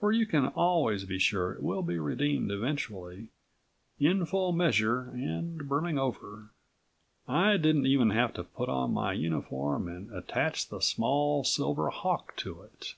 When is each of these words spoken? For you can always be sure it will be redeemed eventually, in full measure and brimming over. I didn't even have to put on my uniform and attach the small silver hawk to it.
For 0.00 0.12
you 0.12 0.24
can 0.24 0.46
always 0.46 1.04
be 1.04 1.18
sure 1.18 1.52
it 1.52 1.62
will 1.62 1.82
be 1.82 1.98
redeemed 1.98 2.50
eventually, 2.50 3.28
in 4.00 4.24
full 4.24 4.50
measure 4.52 5.10
and 5.10 5.68
brimming 5.68 5.98
over. 5.98 6.48
I 7.28 7.58
didn't 7.58 7.84
even 7.86 8.08
have 8.08 8.32
to 8.32 8.44
put 8.44 8.70
on 8.70 8.94
my 8.94 9.12
uniform 9.12 9.86
and 9.86 10.10
attach 10.10 10.68
the 10.70 10.80
small 10.80 11.44
silver 11.44 11.90
hawk 11.90 12.34
to 12.38 12.62
it. 12.62 12.94